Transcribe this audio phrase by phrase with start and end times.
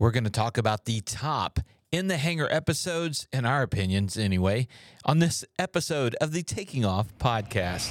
[0.00, 1.60] We're going to talk about the top
[1.92, 4.66] in the hangar episodes, in our opinions anyway,
[5.04, 7.90] on this episode of the Taking Off podcast.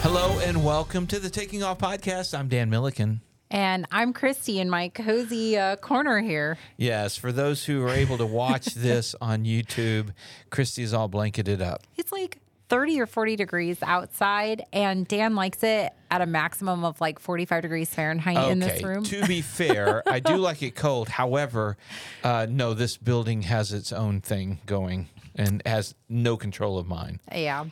[0.00, 2.32] Hello and welcome to the Taking Off podcast.
[2.32, 3.20] I'm Dan Milliken.
[3.50, 6.58] And I'm Christy in my cozy uh, corner here.
[6.76, 10.10] Yes, for those who are able to watch this on YouTube,
[10.50, 11.82] Christy's all blanketed up.
[11.96, 12.38] It's like
[12.68, 17.62] 30 or 40 degrees outside, and Dan likes it at a maximum of like 45
[17.62, 19.04] degrees Fahrenheit in this room.
[19.04, 21.08] to be fair, I do like it cold.
[21.08, 21.76] However,
[22.24, 27.20] uh, no, this building has its own thing going and has no control of mine.
[27.32, 27.66] yeah.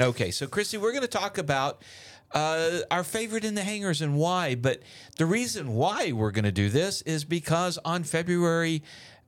[0.00, 1.82] Okay, so Christy, we're going to talk about
[2.32, 4.56] uh, our favorite in the hangars and why.
[4.56, 4.82] But
[5.18, 8.82] the reason why we're going to do this is because on February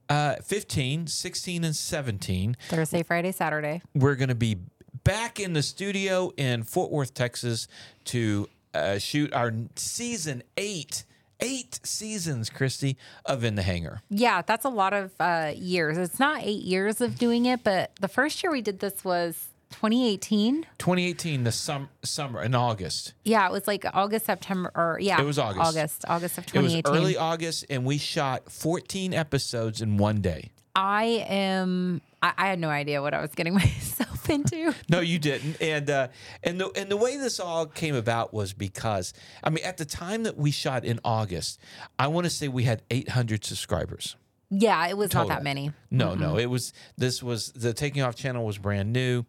[0.08, 3.82] uh, 15, 16, and 17, Thursday, Friday, Saturday.
[3.94, 4.56] we're going to be
[5.04, 7.68] back in the studio in Fort Worth, Texas
[8.06, 11.04] to uh, shoot our season eight.
[11.38, 14.00] Eight seasons, Christy, of In the Hangar.
[14.08, 15.98] Yeah, that's a lot of uh, years.
[15.98, 19.48] It's not eight years of doing it, but the first year we did this was
[19.72, 20.62] 2018.
[20.78, 23.12] 2018, the sum- summer in August.
[23.24, 25.60] Yeah, it was like August, September, or yeah, It was August.
[25.66, 26.96] August, August of It was 2018.
[26.96, 30.50] early August, and we shot 14 episodes in one day.
[30.74, 32.02] I am.
[32.22, 34.74] I, I had no idea what I was getting myself into.
[34.90, 35.56] No, you didn't.
[35.62, 36.08] And uh,
[36.42, 39.86] and the and the way this all came about was because I mean, at the
[39.86, 41.60] time that we shot in August,
[41.98, 44.16] I want to say we had 800 subscribers.
[44.50, 45.72] Yeah, it was not that many.
[45.90, 49.24] No, no, it was this was the Taking Off channel was brand new,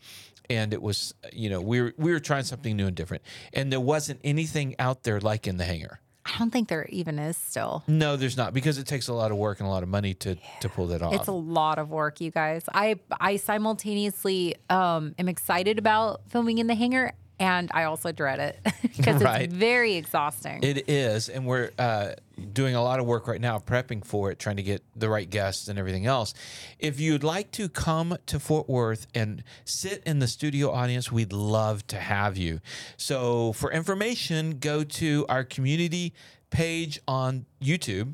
[0.50, 3.72] and it was you know we were we were trying something new and different, and
[3.72, 6.00] there wasn't anything out there like in the hangar.
[6.26, 7.84] I don't think there even is still.
[7.88, 10.14] No, there's not because it takes a lot of work and a lot of money
[10.16, 11.14] to to pull that off.
[11.14, 12.64] It's a lot of work, you guys.
[12.74, 18.40] I I simultaneously um, am excited about filming in the hangar, and I also dread
[18.40, 18.59] it
[18.98, 19.44] because Right.
[19.44, 20.59] it's very exhausting.
[20.64, 22.12] It is, and we're uh,
[22.53, 25.30] doing a lot of work right now prepping for it, trying to get the right
[25.30, 26.34] guests and everything else.
[26.80, 31.34] If you'd like to come to Fort Worth and sit in the studio audience, we'd
[31.34, 32.59] love to have you.
[32.96, 36.14] So, for information, go to our community
[36.50, 38.14] page on YouTube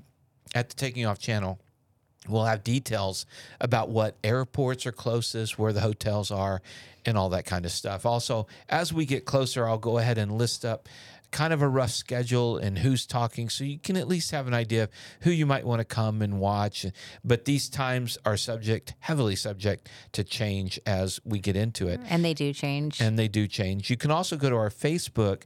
[0.56, 1.60] at the Taking Off channel.
[2.28, 3.26] We'll have details
[3.60, 6.62] about what airports are closest, where the hotels are,
[7.06, 8.06] and all that kind of stuff.
[8.06, 10.88] Also, as we get closer, I'll go ahead and list up
[11.34, 14.54] kind of a rough schedule and who's talking so you can at least have an
[14.54, 14.90] idea of
[15.22, 16.86] who you might want to come and watch.
[17.26, 22.00] But these times are subject, heavily subject to change as we get into it.
[22.08, 23.02] and they do change.
[23.02, 23.90] And they do change.
[23.90, 25.42] You can also go to our Facebook,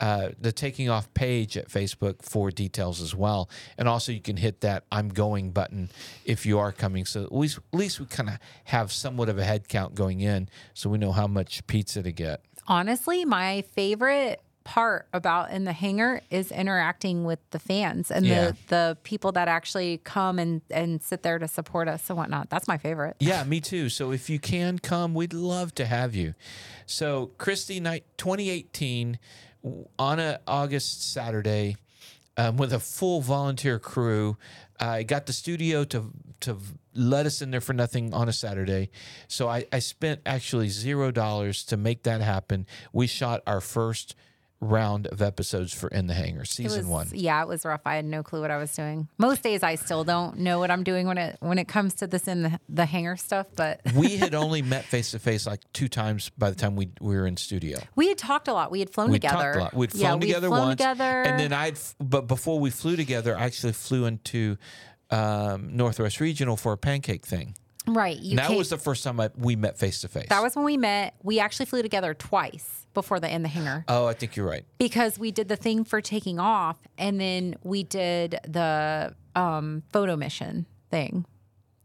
[0.00, 3.48] uh, the Taking Off page at Facebook for details as well.
[3.78, 5.88] And also, you can hit that I'm going button
[6.24, 7.04] if you are coming.
[7.04, 10.20] So at least, at least we kind of have somewhat of a head count going
[10.20, 12.42] in so we know how much pizza to get.
[12.66, 18.50] Honestly, my favorite part about in the hangar is interacting with the fans and Yeah.
[18.50, 22.50] the the people that actually come and and sit there to support us and whatnot.
[22.50, 23.16] That's my favorite.
[23.18, 23.88] Yeah, me too.
[23.88, 26.34] So if you can come, we'd love to have you.
[26.84, 29.18] So Christy Night 2018
[29.98, 31.76] on a August Saturday
[32.36, 34.36] um, with a full volunteer crew.
[34.78, 36.58] I got the studio to to
[36.94, 38.90] let us in there for nothing on a Saturday.
[39.28, 42.66] So I, I spent actually zero dollars to make that happen.
[42.92, 44.14] We shot our first
[44.60, 47.08] round of episodes for In the Hangar, season was, one.
[47.12, 47.82] Yeah, it was rough.
[47.84, 49.08] I had no clue what I was doing.
[49.18, 52.06] Most days I still don't know what I'm doing when it when it comes to
[52.06, 55.60] this in the, the hangar stuff, but we had only met face to face like
[55.72, 57.78] two times by the time we, we were in studio.
[57.94, 58.70] we had talked a lot.
[58.70, 59.36] We had flown we together.
[59.36, 59.74] talked a lot.
[59.74, 61.22] We'd flown yeah, we'd together flown once, together.
[61.22, 61.78] and then I'd.
[62.00, 64.56] But before we flew together, I actually flew into
[65.10, 67.54] um, Northwest Regional for a pancake thing.
[67.96, 68.18] Right.
[68.18, 70.26] You that was the first time I, we met face to face.
[70.28, 71.14] that was when we met.
[71.22, 74.64] We actually flew together twice before the in the hangar Oh, I think you're right.
[74.78, 80.16] because we did the thing for taking off, and then we did the um, photo
[80.16, 81.24] mission thing.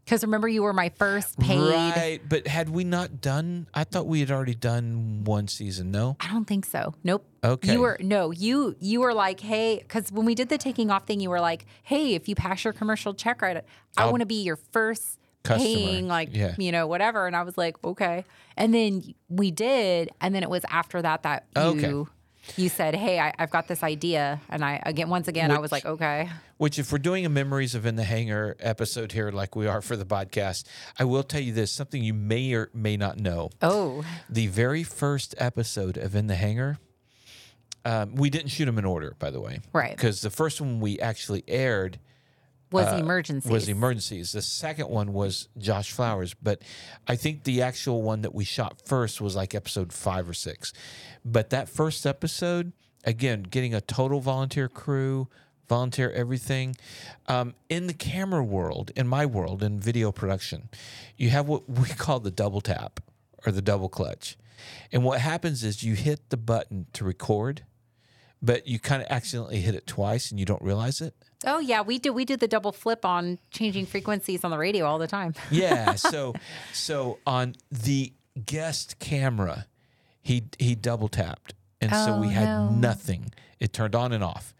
[0.04, 1.58] Because remember, you were my first paid.
[1.58, 3.68] Right, but had we not done?
[3.72, 5.92] I thought we had already done one season.
[5.92, 6.18] No.
[6.20, 6.92] I don't think so.
[7.02, 7.26] Nope.
[7.42, 7.72] Okay.
[7.72, 11.06] You were no, you you were like, hey, because when we did the taking off
[11.06, 13.64] thing, you were like, hey, if you pass your commercial check right,
[13.96, 15.74] I want to be your first Customer.
[15.74, 16.54] paying, like Yeah.
[16.58, 17.26] you know, whatever.
[17.26, 18.24] And I was like, okay.
[18.56, 22.10] And then we did, and then it was after that that you Okay.
[22.56, 25.70] you said, hey, I, I've got this idea, and I again once again I was
[25.72, 26.28] like, okay.
[26.56, 29.82] Which, if we're doing a memories of in the hangar episode here, like we are
[29.82, 30.64] for the podcast,
[30.98, 33.50] I will tell you this: something you may or may not know.
[33.60, 36.78] Oh, the very first episode of In the Hangar,
[37.84, 39.60] um, we didn't shoot them in order, by the way.
[39.72, 39.94] Right.
[39.96, 41.98] Because the first one we actually aired
[42.72, 43.50] Was uh, emergencies.
[43.50, 44.32] Was emergencies.
[44.32, 46.62] The second one was Josh Flowers, but
[47.06, 50.72] I think the actual one that we shot first was like episode five or six.
[51.24, 52.72] But that first episode,
[53.04, 55.28] again, getting a total volunteer crew,
[55.68, 56.76] volunteer everything.
[57.26, 60.68] Um, in the camera world, in my world, in video production,
[61.16, 63.00] you have what we call the double tap
[63.46, 64.36] or the double clutch.
[64.92, 67.64] And what happens is you hit the button to record,
[68.40, 71.14] but you kind of accidentally hit it twice and you don't realize it.
[71.46, 72.12] Oh yeah, we do.
[72.12, 75.34] We do the double flip on changing frequencies on the radio all the time.
[75.50, 75.94] Yeah.
[75.94, 76.34] So
[76.72, 78.12] so on the
[78.46, 79.66] guest camera,
[80.22, 81.54] he he double tapped.
[81.80, 82.70] And so we Oh, had no.
[82.70, 83.32] nothing.
[83.60, 84.54] It turned on and off.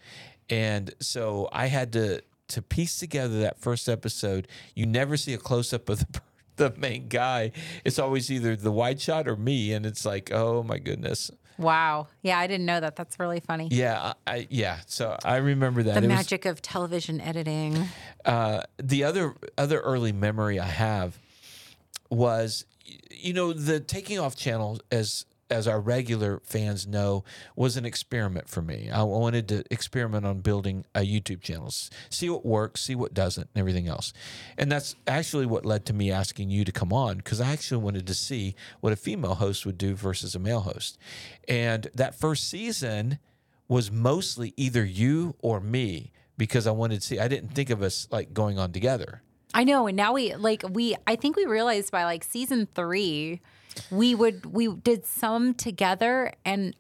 [0.51, 4.47] And so I had to to piece together that first episode.
[4.75, 6.21] You never see a close up of the
[6.57, 7.51] the main guy.
[7.85, 12.09] It's always either the wide shot or me and it's like, "Oh my goodness." Wow.
[12.23, 12.97] Yeah, I didn't know that.
[12.97, 13.69] That's really funny.
[13.71, 14.79] Yeah, I, yeah.
[14.87, 17.89] So I remember that The It was- magic of television editing.
[18.25, 21.19] uh, the other other early memory I have
[22.11, 22.65] was,
[23.11, 27.25] you know, the taking off channel as as our regular fans know
[27.57, 28.91] was an experiment for me.
[28.91, 31.71] I wanted to experiment on building a YouTube channel,
[32.11, 34.13] see what works, see what doesn't, and everything else.
[34.57, 37.83] And that's actually what led to me asking you to come on because I actually
[37.83, 40.99] wanted to see what a female host would do versus a male host.
[41.49, 43.19] And that first season
[43.69, 47.19] was mostly either you or me because I wanted to see.
[47.19, 49.23] I didn't think of us like going on together.
[49.55, 50.97] I know, and now we like we.
[51.07, 53.41] I think we realized by like season three,
[53.91, 56.75] we would we did some together, and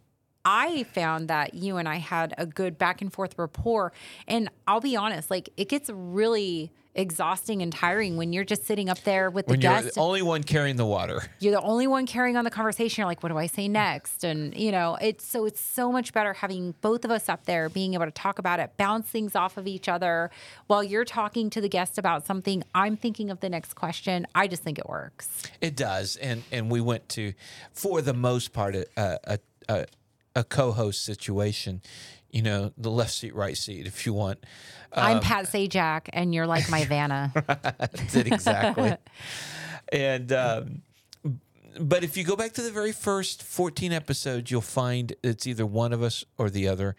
[0.44, 3.93] I found that you and I had a good back and forth rapport.
[4.29, 8.88] And I'll be honest, like it gets really exhausting and tiring when you're just sitting
[8.88, 9.96] up there with the When you're guest.
[9.96, 11.25] the only one carrying the water.
[11.41, 13.02] you're the only one carrying on the conversation.
[13.02, 14.23] You're like, what do I say next?
[14.23, 17.69] And you know, it's so it's so much better having both of us up there,
[17.69, 20.31] being able to talk about it, bounce things off of each other
[20.69, 22.62] while you're talking to the guest about something.
[22.76, 24.26] I'm thinking of the next question.
[24.35, 25.43] I just think it works.
[25.61, 27.32] It does, and and we went to,
[27.73, 29.38] for the most part, a a
[29.69, 29.87] a,
[30.34, 31.82] a co-host situation.
[32.31, 34.44] You know, the left seat, right seat, if you want.
[34.92, 37.32] I'm Pat Sajak, and you're like my Vanna.
[38.14, 38.96] Exactly.
[39.92, 40.82] and um,
[41.81, 45.67] but if you go back to the very first 14 episodes, you'll find it's either
[45.67, 46.97] one of us or the other.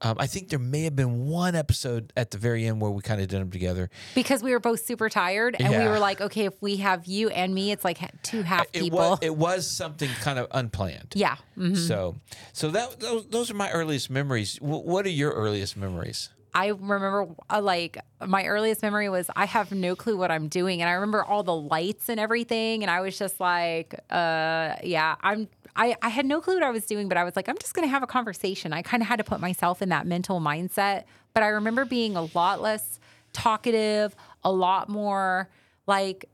[0.00, 3.02] Um, I think there may have been one episode at the very end where we
[3.02, 3.90] kind of did them together.
[4.14, 7.30] because we were both super tired, and we were like, okay, if we have you
[7.30, 8.98] and me, it's like two half It people.
[8.98, 11.12] was it was something kind of unplanned.
[11.16, 11.36] yeah.
[11.56, 11.76] mhm.
[11.76, 12.14] So
[12.52, 14.54] so that those, those are my earliest memories.
[14.60, 16.30] W- what are your earliest memories?
[16.54, 20.80] I remember uh, like my earliest memory was I have no clue what I'm doing
[20.80, 25.16] and I remember all the lights and everything and I was just like uh yeah
[25.20, 25.48] I'm
[25.78, 27.72] I, I had no clue what I was doing, but I was like, I'm just
[27.72, 28.72] to have a conversation.
[28.72, 31.04] I kind of had to put myself in that mental mindset.
[31.34, 32.98] But I remember being a lot less
[33.32, 35.48] talkative, a lot more
[35.86, 36.28] like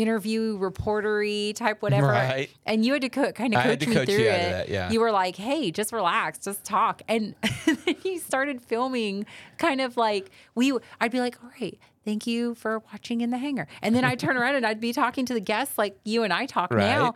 [0.00, 2.08] interview reportery type whatever.
[2.08, 2.50] Right.
[2.66, 4.50] And you had to co- kind of coach me coach through you it.
[4.50, 4.90] that, yeah.
[4.90, 7.02] You were like, hey, just relax, just talk.
[7.08, 7.34] And
[7.66, 9.26] then you started filming
[9.58, 13.38] kind of like we I'd be like, all right, thank you for watching in the
[13.38, 13.66] hangar.
[13.82, 16.32] And then I'd turn around and I'd be talking to the guests like you and
[16.32, 17.14] I talk now.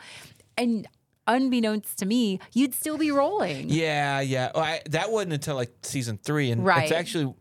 [0.58, 0.86] And
[1.26, 3.68] unbeknownst to me, you'd still be rolling.
[3.68, 4.50] Yeah, yeah.
[4.54, 6.82] Well, I, that wasn't until like season three, and Right.
[6.82, 7.34] it's actually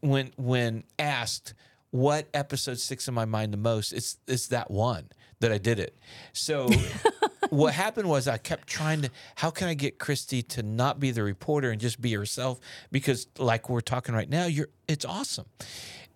[0.00, 1.54] when when asked
[1.92, 5.10] what episode sticks in my mind the most, it's it's that one
[5.40, 5.96] that I did it.
[6.32, 6.68] So
[7.50, 9.10] what happened was I kept trying to.
[9.36, 12.58] How can I get Christy to not be the reporter and just be herself?
[12.90, 15.46] Because like we're talking right now, you're it's awesome.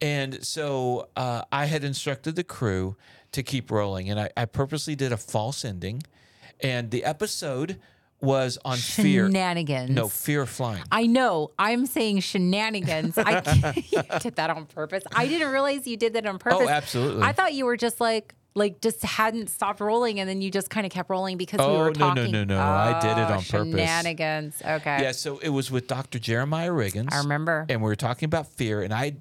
[0.00, 2.96] And so uh, I had instructed the crew
[3.32, 6.02] to keep rolling, and I, I purposely did a false ending,
[6.60, 7.78] and the episode
[8.20, 9.26] was on fear.
[9.26, 9.90] Shenanigans.
[9.90, 10.82] No, fear of flying.
[10.90, 11.50] I know.
[11.58, 13.18] I'm saying shenanigans.
[13.18, 13.40] I
[14.20, 15.04] did that on purpose.
[15.14, 16.61] I didn't realize you did that on oh, purpose.
[16.62, 17.23] Oh, absolutely.
[17.23, 20.70] I thought you were just like like just hadn't stopped rolling and then you just
[20.70, 22.58] kind of kept rolling because we Oh, were no, no, no, no.
[22.58, 23.70] I did it Oh, on purpose.
[23.75, 24.62] Shenanigans.
[24.64, 25.02] Okay.
[25.02, 26.18] Yeah, so it was with Dr.
[26.18, 27.12] Jeremiah Riggins.
[27.12, 27.66] I remember.
[27.68, 29.16] And we were talking about fear, and I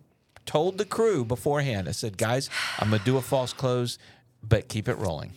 [0.45, 2.49] told the crew beforehand, I said, guys,
[2.79, 3.97] I'm going to do a false close,
[4.41, 5.33] but keep it rolling.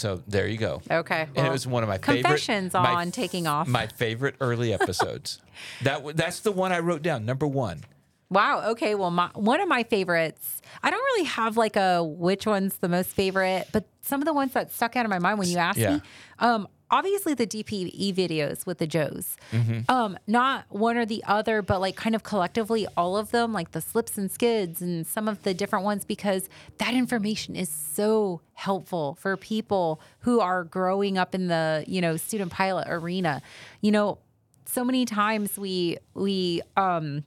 [0.00, 0.80] So there you go.
[0.90, 1.28] Okay.
[1.36, 3.68] And it was one of my favorite confessions on taking off.
[3.68, 5.40] My favorite early episodes.
[5.82, 7.84] that that's the one I wrote down, number one.
[8.30, 8.70] Wow.
[8.70, 8.94] Okay.
[8.94, 10.62] Well, my, one of my favorites.
[10.82, 14.32] I don't really have like a which one's the most favorite, but some of the
[14.32, 15.96] ones that stuck out of my mind when you asked Yeah.
[15.96, 16.02] me.
[16.38, 19.36] Um, obviously the DPE videos with the Joes.
[19.52, 19.90] Mm-hmm.
[19.90, 23.72] Um, not one or the other, but like kind of collectively all of them, like
[23.72, 28.40] the slips and skids and some of the different ones, because that information is so
[28.54, 33.42] helpful for people who are growing up in the you know student pilot arena.
[33.80, 34.18] You know,
[34.66, 37.24] so many times we we um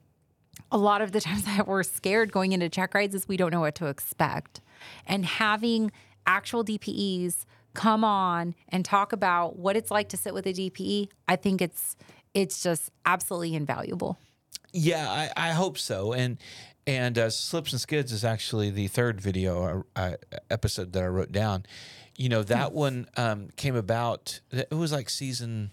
[0.71, 3.51] a lot of the times that we're scared going into check rides is we don't
[3.51, 4.61] know what to expect.
[5.07, 5.91] And having
[6.25, 11.09] actual DPEs come on and talk about what it's like to sit with a DPE,
[11.27, 11.95] I think it's
[12.33, 14.17] it's just absolutely invaluable.
[14.71, 16.13] Yeah, I, I hope so.
[16.13, 16.37] And
[16.85, 21.07] and uh, slips and skids is actually the third video uh, uh, episode that I
[21.07, 21.65] wrote down.
[22.15, 24.41] You know that one um, came about.
[24.51, 25.71] It was like season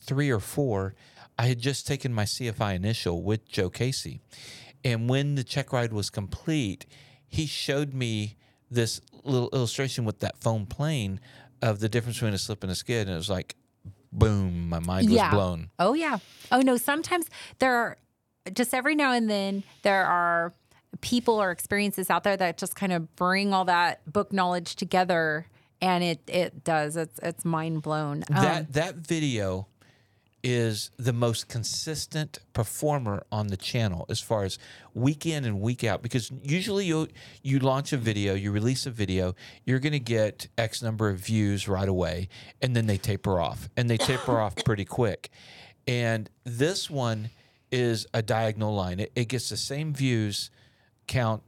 [0.00, 0.94] three or four.
[1.38, 4.20] I had just taken my CFI initial with Joe Casey,
[4.84, 6.84] and when the check ride was complete,
[7.28, 8.36] he showed me
[8.70, 11.20] this little illustration with that foam plane
[11.62, 13.56] of the difference between a slip and a skid, and it was like,
[14.12, 15.70] boom, my mind was blown.
[15.78, 16.18] Oh yeah.
[16.50, 16.76] Oh no.
[16.76, 17.26] Sometimes
[17.58, 17.96] there are
[18.52, 20.52] just every now and then there are
[21.00, 25.46] people or experiences out there that just kind of bring all that book knowledge together
[25.80, 29.66] and it it does it's it's mind blown um, that that video
[30.42, 34.58] is the most consistent performer on the channel as far as
[34.94, 37.06] week in and week out because usually you
[37.42, 41.18] you launch a video you release a video you're going to get x number of
[41.18, 42.28] views right away
[42.62, 45.30] and then they taper off and they taper off pretty quick.
[45.86, 47.30] And this one
[47.70, 49.00] is a diagonal line.
[49.00, 50.50] It, it gets the same views
[51.06, 51.42] count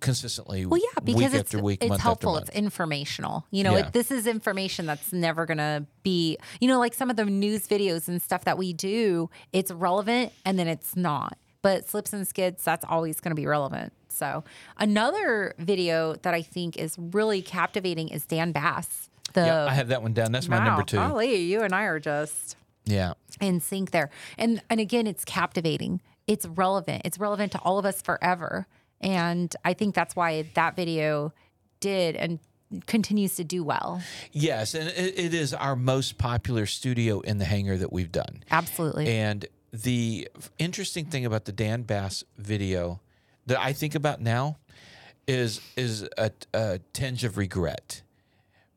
[0.00, 3.86] consistently well yeah because week it's, after week it's helpful it's informational you know Yeah.
[3.86, 7.66] it, this is information that's never gonna be you know like some of the news
[7.66, 12.26] videos and stuff that we do it's relevant and then it's not but slips and
[12.28, 14.44] skids that's always gonna be relevant so
[14.78, 19.88] another video that i think is really captivating is dan bass the yeah, I have
[19.88, 20.32] that one down.
[20.32, 20.96] That's my number two.
[20.96, 22.56] golly, you and i are just
[22.86, 23.14] Yeah.
[23.40, 24.08] in sync there.
[24.38, 26.00] And and again, it's captivating.
[26.26, 27.02] It's relevant.
[27.04, 28.66] It's relevant to all of us forever.
[29.00, 31.32] And I think that's why that video
[31.80, 32.38] did and
[32.86, 34.02] continues to do well.
[34.32, 38.42] Yes, and it, it is our most popular studio in the hangar that we've done.
[38.50, 39.06] Absolutely.
[39.08, 43.00] And the interesting thing about the Dan Bass video
[43.46, 44.56] that I think about now
[45.28, 48.02] is is a, a tinge of regret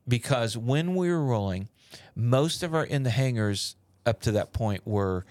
[0.08, 1.70] because when we were rolling,
[2.16, 5.26] most of our in the hangars up to that point were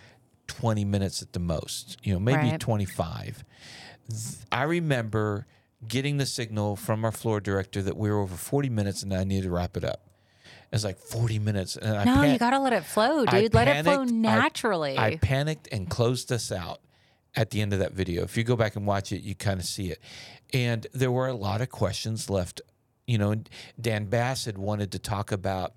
[0.46, 2.60] 20 minutes at the most, you know, maybe Right.
[2.60, 3.44] 25.
[4.50, 5.46] I remember
[5.86, 9.24] getting the signal from our floor director that we were over 40 minutes and I
[9.24, 10.02] needed to wrap it up.
[10.72, 11.76] It's like 40 minutes.
[11.76, 13.54] And I no, pan- you got to let it flow, I dude.
[13.54, 14.12] Let it flow panicked.
[14.12, 14.98] I- naturally.
[14.98, 16.80] I, panicked and closed us out
[17.36, 18.22] at the end of that video.
[18.24, 20.00] If you go back and watch it, you kind of see it.
[20.52, 22.60] And there were a lot of questions left.
[23.06, 23.34] You know,
[23.80, 25.74] Dan Bass had wanted to talk about,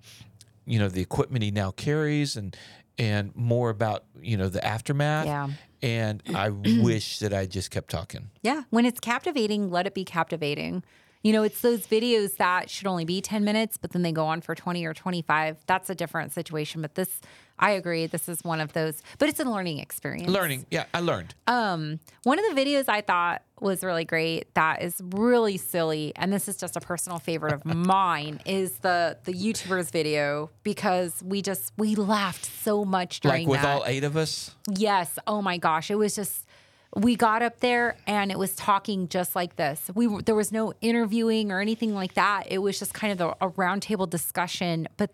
[0.65, 2.55] you know, the equipment he now carries and
[3.01, 5.25] and more about, you know, the aftermath.
[5.25, 5.49] Yeah.
[5.81, 6.49] And I
[6.83, 8.29] wish that I just kept talking.
[8.43, 8.63] Yeah.
[8.69, 10.83] When it's captivating, let it be captivating.
[11.23, 14.25] You know, it's those videos that should only be 10 minutes, but then they go
[14.25, 15.57] on for 20 or 25.
[15.67, 16.81] That's a different situation.
[16.81, 17.21] But this,
[17.59, 20.29] I agree, this is one of those, but it's a learning experience.
[20.31, 20.65] Learning.
[20.71, 21.35] Yeah, I learned.
[21.45, 26.33] Um, one of the videos I thought was really great that is really silly, and
[26.33, 31.43] this is just a personal favorite of mine, is the the YouTubers video because we
[31.43, 33.75] just we laughed so much during Like with that.
[33.77, 34.55] all eight of us.
[34.67, 35.19] Yes.
[35.27, 35.91] Oh my gosh.
[35.91, 36.47] It was just
[36.95, 39.89] we got up there and it was talking just like this.
[39.93, 42.45] We there was no interviewing or anything like that.
[42.49, 44.87] It was just kind of the, a roundtable discussion.
[44.97, 45.11] But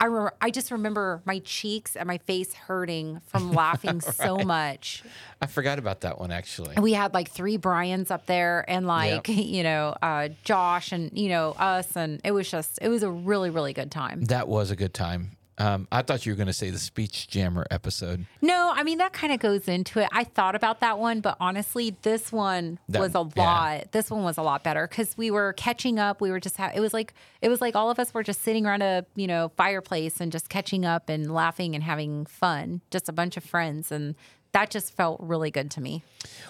[0.00, 5.02] I re- I just remember my cheeks and my face hurting from laughing so much.
[5.40, 6.74] I forgot about that one actually.
[6.80, 11.30] We had like three Brian's up there and like you know uh, Josh and you
[11.30, 14.24] know us and it was just it was a really really good time.
[14.24, 15.36] That was a good time.
[15.56, 18.26] Um, I thought you were going to say the speech jammer episode.
[18.42, 20.08] No, I mean that kind of goes into it.
[20.10, 23.42] I thought about that one, but honestly, this one That- was a yeah.
[23.44, 23.92] lot.
[23.92, 26.20] This one was a lot better because we were catching up.
[26.20, 28.42] We were just ha- it was like it was like all of us were just
[28.42, 32.80] sitting around a you know fireplace and just catching up and laughing and having fun.
[32.90, 34.16] Just a bunch of friends, and
[34.52, 36.02] that just felt really good to me.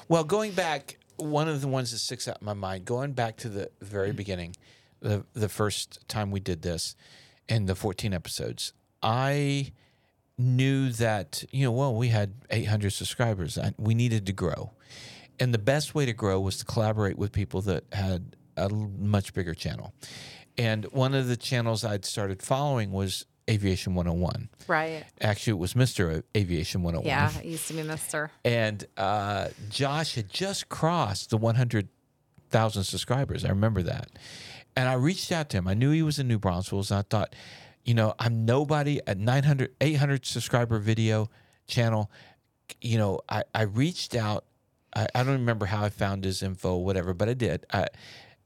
[0.09, 3.37] Well, going back, one of the ones that sticks out in my mind, going back
[3.39, 4.57] to the very beginning,
[5.01, 6.97] the the first time we did this,
[7.51, 8.73] in the 14 episodes,
[9.05, 9.73] I
[10.39, 13.57] knew that you know, well, we had 800 subscribers.
[13.59, 14.73] I, we needed to grow,
[15.39, 19.35] and the best way to grow was to collaborate with people that had a much
[19.35, 19.93] bigger channel.
[20.57, 24.49] And one of the channels I'd started following was Aviation 101.
[24.69, 25.05] Right.
[25.21, 26.23] Actually, it was Mr.
[26.37, 28.31] Aviation 101 Yeah, it used to be Mister.
[28.45, 33.45] and uh, Josh had just crossed the 100,000 subscribers.
[33.45, 34.09] I remember that.
[34.77, 35.69] And I reached out to him.
[35.69, 36.91] I knew he was in New Braunfels.
[36.91, 37.35] And I thought,
[37.85, 41.29] you know, I'm nobody at 900, 800 subscriber video
[41.67, 42.11] channel.
[42.81, 44.45] You know, I, I reached out.
[44.95, 47.67] I, I don't remember how I found his info, whatever, but I did.
[47.73, 47.87] I,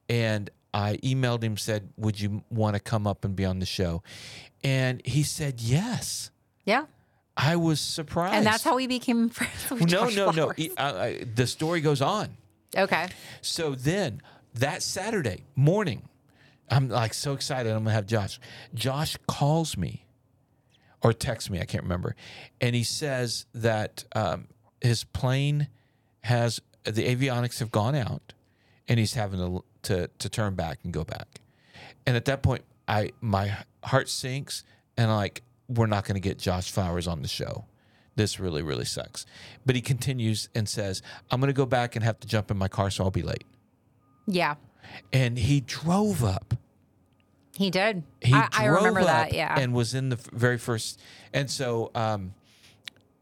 [0.09, 3.67] and I emailed him, said, Would you want to come up and be on the
[3.67, 4.03] show?
[4.65, 6.31] And he said, Yes.
[6.65, 6.87] Yeah.
[7.37, 8.35] I was surprised.
[8.35, 10.33] And that's how we became friends with No, Josh no, no.
[10.33, 10.59] Flowers.
[10.59, 12.37] E- I- I- the story goes on.
[12.77, 13.07] Okay.
[13.41, 14.21] So then
[14.55, 16.03] that Saturday morning,
[16.71, 17.73] I'm like so excited.
[17.73, 18.39] I'm gonna have Josh.
[18.75, 20.07] Josh calls me
[21.03, 21.61] or texts me.
[21.61, 22.15] I can't remember,
[22.61, 24.49] and he says that um,
[24.81, 25.69] his plane
[26.23, 28.35] has the avionics have gone out,
[28.89, 31.41] and he's having to to to turn back and go back.
[32.07, 34.65] And at that point, I my heart sinks,
[34.97, 37.67] and I'm like we're not to get Josh Flowers on the show.
[38.17, 39.27] This really really sucks.
[39.65, 42.57] But he continues and says, "I'm going to go back and have to jump in
[42.57, 43.45] my car, so I'll be late."
[44.27, 44.57] Yeah.
[45.13, 46.55] And he drove up.
[47.57, 48.05] He did.
[48.21, 49.33] He I, I remember that.
[49.33, 49.59] Yeah.
[49.59, 51.01] and was in the very first.
[51.33, 52.35] And so um,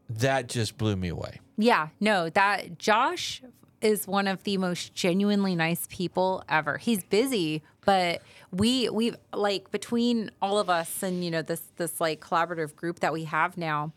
[0.09, 1.39] that just blew me away.
[1.57, 3.41] Yeah, no, that Josh
[3.81, 6.77] is one of the most genuinely nice people ever.
[6.77, 8.21] He's busy, but
[8.51, 12.99] we we like between all of us and you know this this like collaborative group
[12.99, 13.91] that we have now,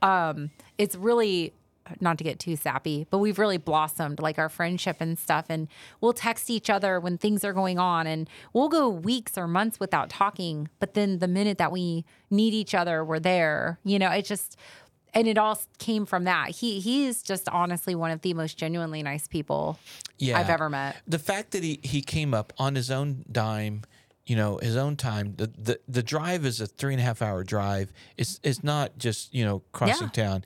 [0.00, 1.52] um, it's really
[2.00, 5.46] not to get too sappy, but we've really blossomed like our friendship and stuff.
[5.48, 5.68] And
[6.00, 9.78] we'll text each other when things are going on, and we'll go weeks or months
[9.80, 10.68] without talking.
[10.78, 13.78] But then the minute that we need each other, we're there.
[13.84, 14.56] You know, it just
[15.14, 16.50] and it all came from that.
[16.50, 19.78] He he is just honestly one of the most genuinely nice people
[20.18, 20.38] Yeah.
[20.38, 20.96] I've ever met.
[21.06, 23.82] The fact that he, he came up on his own dime,
[24.32, 25.34] you know, his own time.
[25.36, 27.92] The, the the drive is a three and a half hour drive.
[28.16, 30.24] It's it's not just you know crossing Yeah.
[30.24, 30.44] town,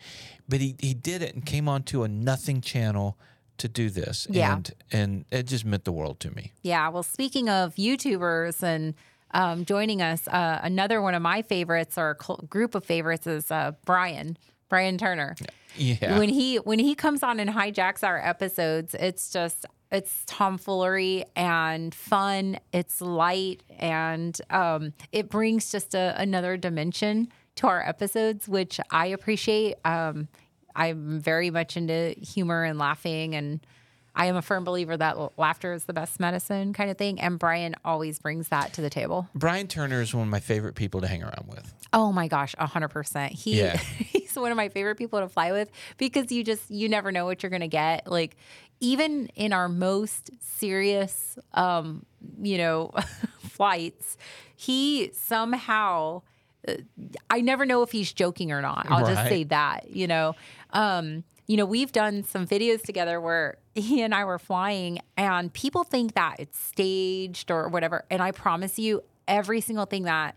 [0.49, 3.17] but he he did it and came onto a nothing channel
[3.59, 4.27] to do this.
[4.29, 4.55] Yeah.
[4.57, 6.53] And and it just meant the world to me.
[6.63, 6.89] Yeah.
[6.89, 8.95] Well, speaking of YouTubers and
[9.31, 13.51] um, joining us, uh, another one of my favorites or cl- group of favorites is
[13.53, 14.37] uh, Brian.
[14.69, 15.37] Brian Turner.
[15.77, 16.19] Yeah.
[16.19, 21.95] When he when he comes on and hijacks our episodes, it's just it's tomfoolery and
[21.95, 22.59] fun.
[22.73, 29.07] It's light and um, it brings just a, another dimension to our episodes, which I
[29.07, 29.77] appreciate.
[29.85, 30.29] Um,
[30.75, 33.61] I'm very much into humor and laughing, and
[34.15, 37.21] I am a firm believer that laughter is the best medicine, kind of thing.
[37.21, 39.29] And Brian always brings that to the table.
[39.35, 41.73] Brian Turner is one of my favorite people to hang around with.
[41.93, 43.33] Oh my gosh, a hundred percent.
[43.33, 43.77] He Yeah.
[44.27, 47.25] he's one of my favorite people to fly with because you just you never know
[47.25, 48.07] what you're gonna get.
[48.07, 48.37] Like
[48.81, 52.05] even in our most serious um,
[52.41, 52.93] you know,
[53.41, 54.17] flights,
[54.55, 56.23] he somehow
[56.69, 56.75] uh,
[57.31, 58.87] I never know if he's joking or not.
[58.91, 60.35] I'll just say that, you know.
[60.71, 65.53] Um, you know, we've done some videos together where he and I were flying and
[65.53, 68.05] people think that it's staged or whatever.
[68.11, 70.37] And I promise you, every single thing that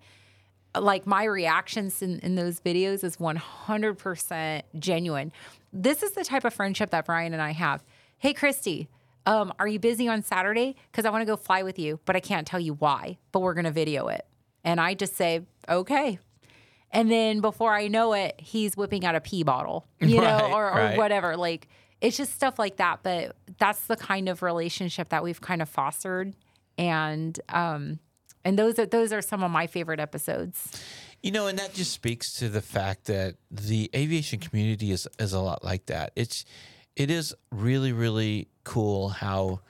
[0.78, 5.32] like my reactions in, in those videos is 100% genuine.
[5.74, 7.84] This is the type of friendship that Brian and I have.
[8.20, 8.90] Hey, Christy,
[9.26, 10.76] um, are you busy on Saturday?
[10.92, 13.40] Because I want to go fly with you, but I can't tell you why, but
[13.40, 14.26] we're going to video it.
[14.66, 16.20] And I just say, okay.
[16.92, 20.70] And then before I know it, he's whipping out a pee bottle, you know, or,
[20.70, 20.98] or right.
[20.98, 21.38] whatever.
[21.38, 21.70] Like
[22.02, 23.00] it's just stuff like that.
[23.04, 26.36] But that's the kind of relationship that we've kind of fostered.
[26.78, 28.00] And, um,
[28.44, 30.82] and those are those are some of my favorite episodes.
[31.22, 35.34] You know, and that just speaks to the fact that the aviation community is is
[35.34, 36.12] a lot like that.
[36.16, 36.46] It's
[37.00, 39.62] it is really really cool how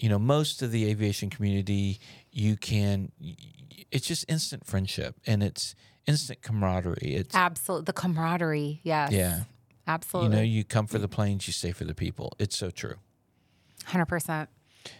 [0.00, 2.00] you know most of the aviation community
[2.32, 3.12] you can
[3.92, 5.76] it's just instant friendship and it's
[6.08, 7.14] instant camaraderie.
[7.14, 8.80] It's Absolutely, the camaraderie.
[8.82, 9.12] Yes.
[9.12, 9.40] yeah.
[9.86, 10.30] Absolutely.
[10.30, 12.34] You know, you come for the planes, you stay for the people.
[12.38, 12.96] It's so true.
[13.86, 14.50] Hundred percent.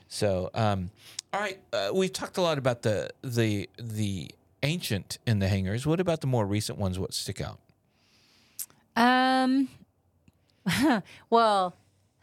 [0.07, 0.91] So, um,
[1.33, 4.31] all right, uh, we've talked a lot about the the the
[4.63, 5.87] ancient in the hangars.
[5.87, 6.99] What about the more recent ones?
[6.99, 7.61] What stick out?
[8.97, 9.69] Um.
[11.31, 11.75] well,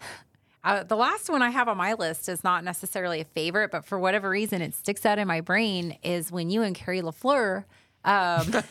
[0.63, 3.85] uh, the last one I have on my list is not necessarily a favorite, but
[3.85, 5.97] for whatever reason, it sticks out in my brain.
[6.03, 7.65] Is when you and Carrie Lafleur.
[8.05, 8.51] Um,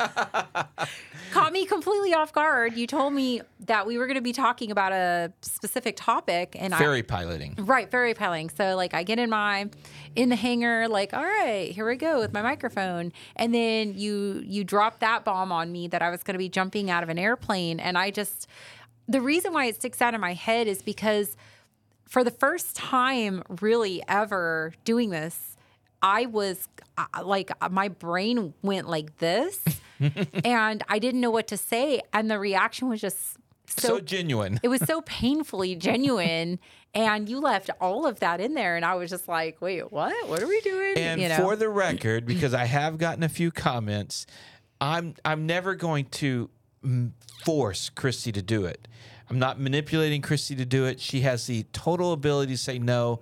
[1.33, 2.75] caught me completely off guard.
[2.75, 6.73] You told me that we were going to be talking about a specific topic, and
[6.73, 7.57] I, Ferry piloting.
[7.59, 8.51] Right, ferry piloting.
[8.51, 9.69] So like I get in my
[10.15, 13.13] in the hangar, like, all right, here we go with my microphone.
[13.35, 16.89] And then you you drop that bomb on me that I was gonna be jumping
[16.89, 17.81] out of an airplane.
[17.81, 18.47] And I just
[19.09, 21.37] the reason why it sticks out in my head is because
[22.09, 25.57] for the first time really ever doing this,
[26.03, 29.65] I was uh, like my brain went like this
[30.45, 32.01] and I didn't know what to say.
[32.13, 33.37] And the reaction was just
[33.67, 34.61] So, genuine.
[34.63, 36.59] it was so painfully genuine
[36.95, 40.15] and you left all of that in there and i was just like wait what
[40.29, 43.29] what are we doing And you know for the record, because I have gotten a
[43.29, 44.27] few comments,
[44.81, 46.51] I'm I'm never going to
[47.45, 48.89] force Christy to do it.
[49.31, 51.01] I'm not manipulating Christy to do it.
[51.01, 53.21] She has the total ability to say no,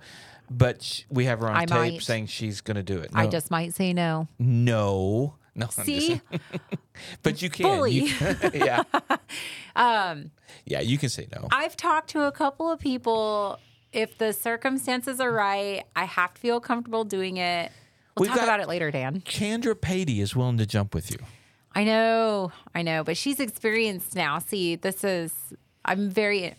[0.49, 2.01] but sh- we have her on I tape might.
[2.01, 3.09] saying she's going to do it.
[3.13, 5.35] i just might say no no.
[5.55, 6.19] No, I'm See,
[7.21, 7.87] but you can.
[7.91, 8.83] You can- yeah.
[9.75, 10.31] um.
[10.65, 11.47] Yeah, you can say no.
[11.51, 13.59] I've talked to a couple of people.
[13.91, 17.71] If the circumstances are right, I have to feel comfortable doing it.
[18.17, 19.21] We'll We've talk about it later, Dan.
[19.25, 21.17] Chandra Patey is willing to jump with you.
[21.75, 24.39] I know, I know, but she's experienced now.
[24.39, 25.33] See, this is,
[25.83, 26.53] I'm very,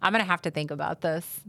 [0.00, 1.40] I'm to have to think about this.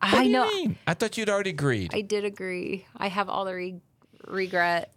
[0.00, 0.46] What I do you know.
[0.46, 0.76] mean?
[0.86, 1.94] I thought you'd already agreed.
[1.94, 2.86] I did agree.
[2.96, 3.80] I have all the re-
[4.26, 4.92] regret.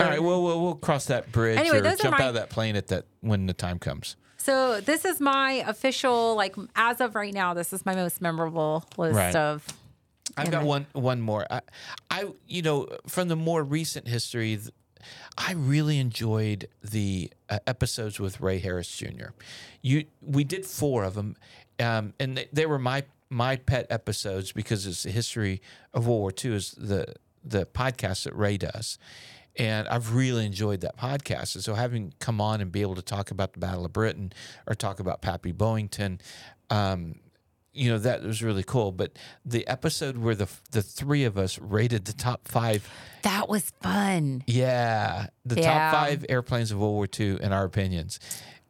[0.00, 2.50] All right, well, we'll we'll cross that bridge Anyway, or jump my- out of that
[2.50, 4.16] plane at that when the time comes.
[4.36, 8.84] So this is my official, like as of right now, this is my most memorable
[8.98, 9.34] list Right.
[9.34, 9.66] of.
[10.36, 11.46] I've got one one more.
[11.50, 11.60] I,
[12.10, 14.58] I you know from the more recent history,
[15.38, 19.30] I really enjoyed the uh, episodes with Ray Harris Jr.
[19.82, 21.36] You we did four of them,
[21.78, 25.60] um, and they, they were my my pet episodes because it's the history
[25.92, 27.14] of World War II is the
[27.44, 28.98] the podcast that Ray does.
[29.58, 31.54] And I've really enjoyed that podcast.
[31.54, 34.32] And so having come on and be able to talk about the Battle of Britain
[34.66, 36.20] or talk about Pappy Boyington,
[36.68, 37.20] um,
[37.76, 38.92] you know that was really cool.
[38.92, 39.12] But
[39.44, 42.88] the episode where the the three of us rated the top five,
[43.22, 44.42] That was fun.
[44.46, 45.90] yeah, the Yeah.
[45.90, 48.18] top five airplanes of World War II in our opinions,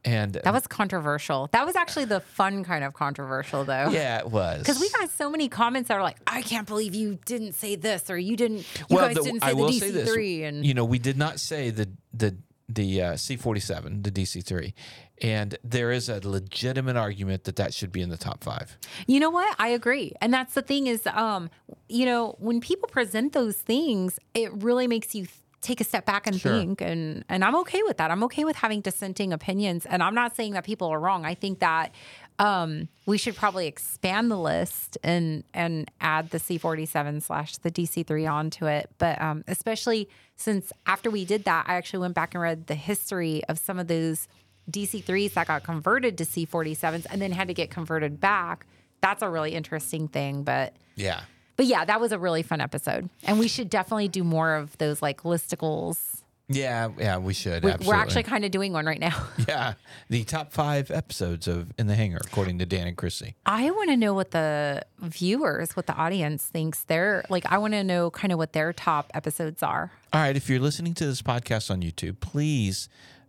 [0.04, 1.48] and That was controversial.
[1.52, 3.88] That was actually the fun kind of controversial, though.
[3.90, 6.94] yeah, it was Because we got so many comments that are like, I can't believe
[6.94, 9.72] you didn't say this or you didn't, you well, guys the- didn't I the will
[9.72, 10.44] say this, DC3.
[10.48, 12.36] And you know, we did not say the the
[12.68, 14.74] the uh, C forty seven, the DC three,
[15.22, 18.76] and there is a legitimate argument that that should be in the top five.
[19.06, 19.54] You know what?
[19.58, 20.12] I agree.
[20.20, 21.48] And that's the thing is, um,
[21.88, 26.06] you know, when people present those things, it really makes you th- take a step
[26.06, 26.52] back and Sure.
[26.58, 28.10] think and and I'm okay with that.
[28.10, 31.24] I'm okay with having dissenting opinions and I'm not saying that people are wrong.
[31.24, 31.92] I think that
[32.38, 38.30] um, we should probably expand the list and and add the C47 slash the DC3
[38.30, 38.90] onto it.
[38.98, 42.74] But um, especially since after we did that, I actually went back and read the
[42.74, 44.28] history of some of those
[44.70, 48.66] DC3s that got converted to C47s and then had to get converted back.
[49.00, 50.42] That's a really interesting thing.
[50.42, 51.22] But Yeah,
[51.56, 53.08] but yeah, that was a really fun episode.
[53.24, 56.22] And we should definitely do more of those like listicles.
[56.48, 57.18] Yeah, yeah.
[57.18, 57.64] We should.
[57.64, 59.26] We, we're actually kind of doing one right now.
[59.48, 59.74] yeah,
[60.08, 63.34] the top five episodes of In the Hangar, according to Dan and Chrissy.
[63.44, 67.46] I want to know what the viewers, what the audience thinks they're like.
[67.46, 69.90] I want to know kind of what their top episodes are.
[70.12, 72.88] All right, if you're listening to this podcast on YouTube, please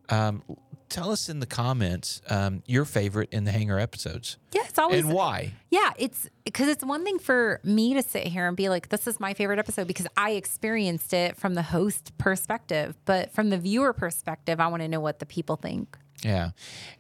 [0.09, 0.43] um,
[0.89, 5.03] tell us in the comments um, your favorite in the Hangar episodes Yeah, it's always
[5.05, 5.53] and why.
[5.69, 9.05] Yeah, it's because it's one thing for me to sit here and be like, this
[9.07, 12.95] is my favorite episode because I experienced it from the host perspective.
[13.05, 15.97] But from the viewer perspective, I want to know what the people think.
[16.23, 16.51] Yeah.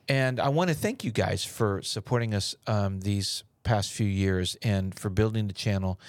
[0.07, 4.55] And I want to thank you guys for supporting us um, these past few years
[4.61, 5.99] and for building the channel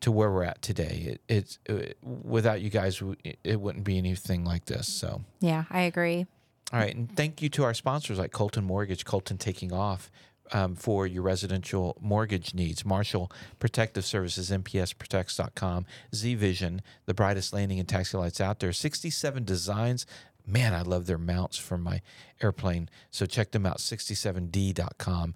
[0.00, 1.18] to where we're at today.
[1.18, 4.86] It, it's uh, without you guys, it- it wouldn't be anything like this.
[4.88, 6.26] So, Yeah, I agree.
[6.72, 6.94] All right.
[6.94, 10.10] And thank you to our sponsors like Colton Mortgage, Colton taking off.
[10.50, 17.78] Um, for your residential mortgage needs, Marshall Protective Services, MPSProtects.com, Z Vision, the brightest landing
[17.78, 20.06] and taxi lights out there, 67 designs.
[20.46, 22.00] Man, I love their mounts for my
[22.40, 22.88] airplane.
[23.10, 25.34] So check them out, 67d.com.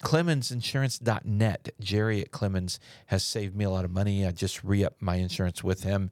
[0.00, 1.68] ClemensInsurance.net.
[1.80, 4.24] Jerry at Clemens has saved me a lot of money.
[4.24, 6.10] I just re upped my insurance with him.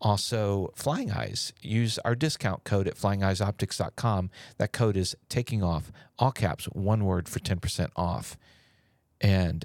[0.00, 1.52] Also, Flying Eyes.
[1.60, 4.30] Use our discount code at flyingeyesoptics.com.
[4.58, 8.36] That code is taking off, all caps, one word for 10% off.
[9.20, 9.64] And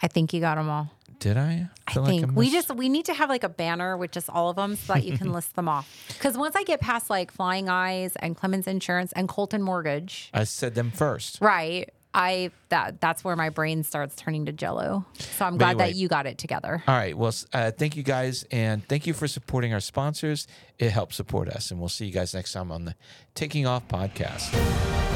[0.00, 0.90] I think you got them all.
[1.18, 1.68] did I?
[1.88, 4.30] I feel like think we just we need to have like a banner with just
[4.30, 5.90] all of them so that you can list them off.
[6.08, 10.44] Because once I get past like Flying Eyes and Clemens Insurance and Colton Mortgage, I
[10.44, 11.40] said them first.
[11.40, 11.90] right?
[12.14, 15.04] I that that's where my brain starts turning to Jello.
[15.18, 15.90] So I'm glad anyway.
[15.90, 16.82] that you got it together.
[16.86, 17.16] All right.
[17.16, 18.44] Well, uh, thank you guys.
[18.50, 20.46] And thank you for supporting our sponsors.
[20.78, 21.70] It helps support us.
[21.70, 22.94] And we'll see you guys next time on the
[23.34, 25.13] Taking Off podcast.